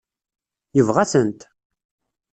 [0.75, 1.39] Yebɣa-tent?